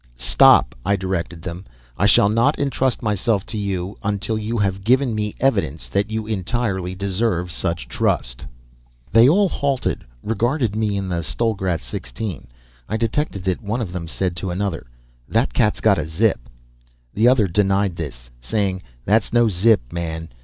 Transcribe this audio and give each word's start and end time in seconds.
"Stop," 0.17 0.73
I 0.83 0.95
directed 0.95 1.43
them. 1.43 1.63
"I 1.95 2.07
shall 2.07 2.27
not 2.29 2.57
entrust 2.57 3.03
myself 3.03 3.45
to 3.45 3.55
you 3.59 3.99
until 4.01 4.35
you 4.35 4.57
have 4.57 4.83
given 4.83 5.13
me 5.13 5.35
evidence 5.39 5.87
that 5.89 6.09
you 6.09 6.25
entirely 6.25 6.95
deserve 6.95 7.51
such 7.51 7.87
trust." 7.87 8.43
They 9.11 9.29
all 9.29 9.47
halted, 9.47 10.03
regarding 10.23 10.71
me 10.79 10.97
and 10.97 11.11
the 11.11 11.21
Stollgratz 11.21 11.83
16. 11.85 12.47
I 12.89 12.97
detected 12.97 13.43
that 13.43 13.61
one 13.61 13.79
of 13.79 13.93
them 13.93 14.07
said 14.07 14.35
to 14.37 14.49
another: 14.49 14.87
"That 15.29 15.53
cat's 15.53 15.79
got 15.81 15.99
a 15.99 16.07
zip." 16.07 16.49
The 17.13 17.27
other 17.27 17.47
denied 17.47 17.95
this, 17.95 18.31
saying: 18.39 18.81
"That 19.05 19.31
no 19.31 19.49
zip, 19.49 19.93
man. 19.93 20.29